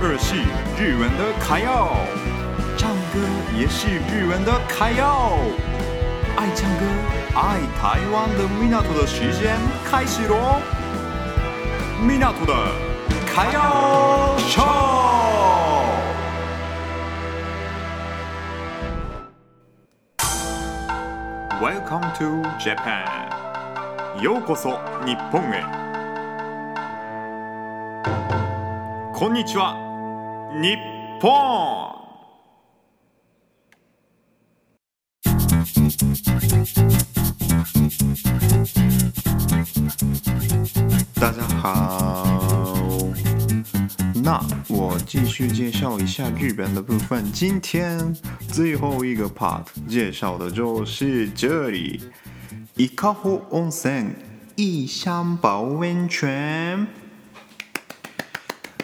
[0.00, 0.36] 二是
[0.76, 1.88] 日文的卡要，
[2.76, 3.20] 唱歌
[3.56, 5.38] 也是日文的卡要。
[6.36, 6.84] 爱唱歌、
[7.34, 9.56] 爱台湾的米纳图的时间
[9.88, 10.60] 开始喽！
[12.00, 12.54] 米纳图的
[13.26, 14.62] 卡要秀。
[21.62, 23.06] Welcome to Japan，
[24.20, 25.83] ようこそ日本へ。
[29.13, 29.75] こんにちは，
[30.61, 30.77] 日
[31.19, 31.29] 本。
[41.15, 42.25] 大家好，
[44.23, 47.29] 那我继续介绍一下日本的部分。
[47.31, 48.15] 今天
[48.47, 51.99] 最后一个 part 介绍的就是这里，
[52.75, 54.15] 伊香保温泉，
[54.55, 56.87] 伊香保温泉。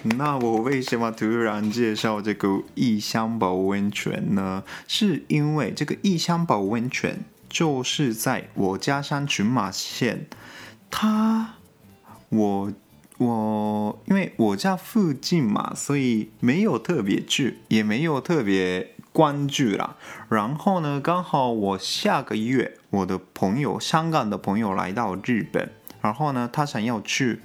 [0.17, 4.65] 那我为什么突然介绍这个异香保温泉呢？
[4.89, 10.27] 是因为这个异香保温泉就是在我家乡群马县，
[10.91, 11.57] 它
[12.31, 12.73] 我
[13.19, 19.97] 我因为我家附近嘛，所以没有特别去，也没有特别关注啦。
[20.31, 27.41] 然后呢，刚好我下个月我的朋友，香港的朋友来到日本，然后呢，他想要去。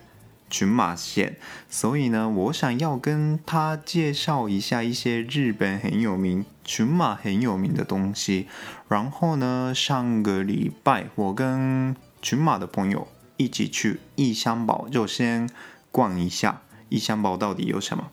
[0.47, 8.47] 群马县，所以呢，我想要跟他介绍一下一些日本很有名、群马很有名的东西。
[8.87, 13.07] 然后呢，上个礼拜我跟群马的朋友
[13.37, 15.49] 一起去异香堡，就先
[15.91, 18.11] 逛一下异香堡到底有什么。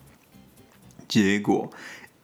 [1.06, 1.70] 结果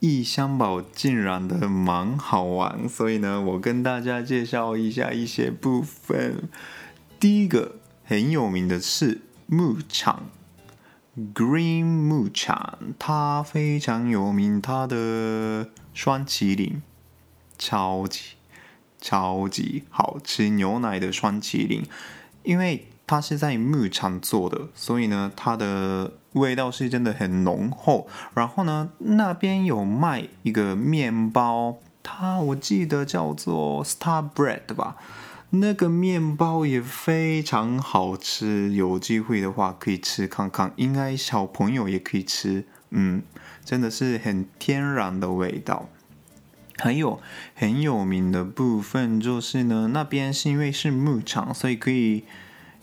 [0.00, 6.48] 异香堡竟然的蛮好玩，所以呢，我跟大家介绍一下一些部分。
[7.20, 9.20] 第一个很有名的是。
[9.50, 10.24] 牧场
[11.34, 16.82] ，Green 牧场，它非常有名，它的双麒麟
[17.56, 18.34] 超级
[19.00, 21.86] 超级好吃，牛奶的双麒麟，
[22.42, 28.06] 因为它是在牧场做的，所以呢，它的味道是真的很浓厚。
[28.34, 34.96] 然后呢，那边有卖一个面包，它我记得叫做 Star Bread 吧。
[35.50, 43.22] 那个面包也非常好吃，有机会的话可以吃看看，应该小朋友也可以吃，嗯，
[43.64, 45.88] 真的是很天然的味道。
[46.76, 47.18] 还有
[47.54, 52.24] 很有名的部分就是呢，那边是因为是牧场，所以可以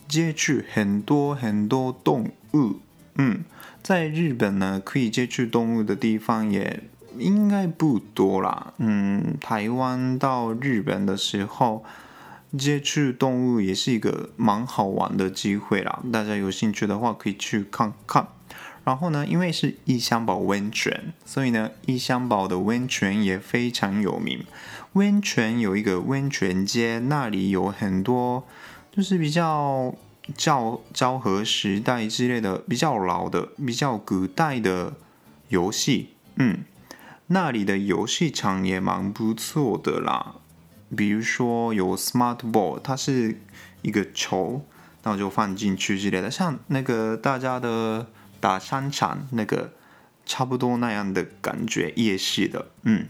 [0.08, 2.80] 接触很多很多动物，
[3.14, 3.44] 嗯，
[3.80, 6.82] 在日本呢，可以接触动物的地方也
[7.16, 11.84] 应该不多啦，嗯，台湾到日本的时候。
[12.56, 18.28] 接触动物也是一个蛮好玩的机会啦，大家有兴趣的话可以去看看。
[18.84, 24.44] 然后呢，因为是异香堡温泉，所以呢，异香堡的温泉也非常有名。
[24.92, 28.46] 温泉有一个温泉街，那里有很多
[28.92, 29.92] 就是比较
[30.36, 34.94] 昭昭和时代之类的比较老的、比较古代的
[35.48, 36.10] 游戏。
[36.36, 36.60] 嗯，
[37.26, 40.36] 那里的游戏场也蛮不错的啦。
[40.94, 43.40] 比如说有 smart ball，它是
[43.82, 44.62] 一个球，
[45.02, 48.06] 然后就放进去之类的，像那个大家的
[48.38, 49.72] 打商场那个
[50.24, 53.06] 差不多那样的感觉，夜市的，嗯，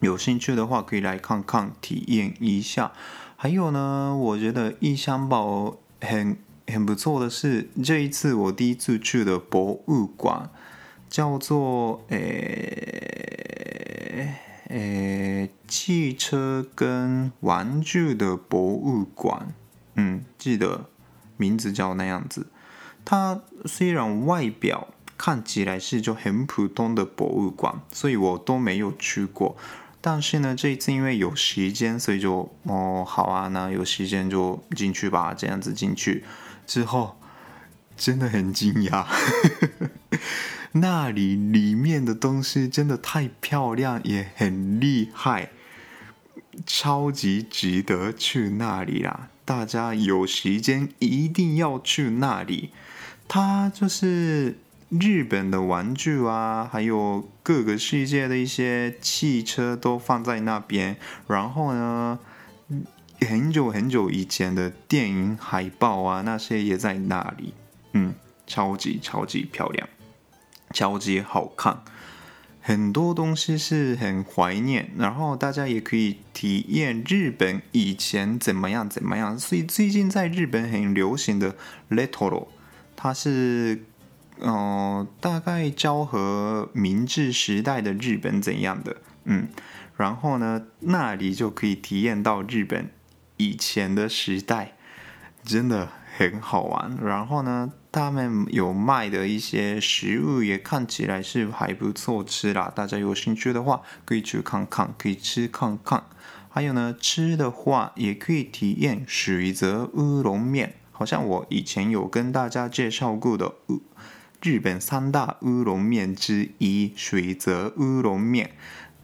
[0.00, 2.92] 有兴趣的话可以来看看，体验一下。
[3.36, 10.50] 还有呢，我觉得伊香保很很不错的是，这一次我第一次去的博物馆
[11.08, 13.30] 叫做诶。
[14.70, 19.52] 诶，汽车跟玩具的博物馆，
[19.96, 20.88] 嗯，记得
[21.36, 22.46] 名字叫那样子。
[23.04, 24.88] 它虽然外表
[25.18, 29.56] 看起来是就很普通的博物馆，所以我都没有去过。
[30.00, 35.34] 但是呢，这一次因为有时间，所以就哦，好啊，那有时间就进去吧。
[35.34, 36.24] 这样子进去
[36.64, 37.16] 之后，
[37.96, 39.04] 真的很惊讶。
[40.72, 45.50] 那里里面的东西真的太漂亮，也很厉害，
[46.64, 49.28] 超级值得去那里啦！
[49.44, 52.70] 大家有时间一定要去那里。
[53.26, 54.58] 它就是
[54.88, 60.96] 日本的玩具啊，还有各个世界的一些汽车都放在那边。
[61.26, 62.18] 然后呢，
[63.20, 67.54] 很久很久以前的电影海报啊，那些也在那里。
[67.92, 68.14] 嗯，
[68.46, 69.88] 超级超级漂亮。
[70.72, 71.82] 超级好看，
[72.60, 79.38] 很多东西是很怀念，然后大家也可以体验日本以前怎么样怎么样。
[79.38, 81.56] 所以最近在日本很流行的
[81.88, 82.46] Retro，
[82.94, 83.82] 它是
[84.38, 89.48] 嗯、呃，大概昭和明治时代的日本怎样的，嗯，
[89.96, 92.90] 然后呢，那里就可以体验到日本
[93.38, 94.74] 以前的时代，
[95.42, 95.90] 真的
[96.20, 96.98] 很好玩。
[97.02, 106.04] 然后呢，他们有卖的一些食物也看起来是还不错吃啦，大家有兴趣的话可以去看看，可以吃看看。
[106.50, 113.54] 还有呢，吃的话也可以体验水泽乌龙面，好像我以前有跟大家介绍过的
[114.42, 118.50] 日本三大乌龙面之一水泽乌龙面，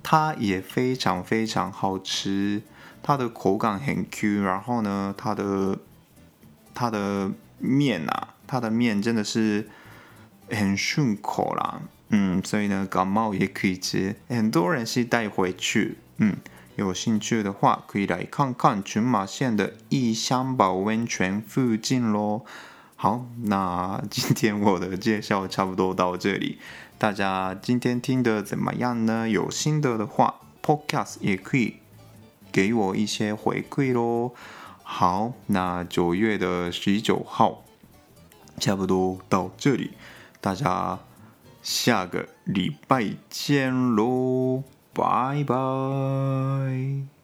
[0.03, 2.63] 它也非常非常好吃，
[3.03, 5.79] 它的口感很 Q，然后呢，它的
[6.77, 9.69] 它的面啊，它的面真的是
[10.49, 11.81] 很顺口啦，
[12.11, 16.37] 嗯，所以呢，感冒也可以吃，很多人是带回去，嗯。
[16.77, 22.45] 有兴趣的话，可以来看看群马县的异香堡温泉附近喽。
[22.97, 26.59] 好，那今天我的介绍差不多到这里，
[26.99, 29.27] 大家今天听得怎么样呢？
[29.27, 31.77] 有心得的话，Podcast 也可以
[32.53, 34.35] 给我一些回馈喽。
[34.89, 37.65] 好，那九月的十九号
[38.61, 39.91] 差不多到这里，
[40.41, 41.01] 大家
[41.61, 44.63] 下个礼拜见喽。
[44.95, 47.16] 拜拜。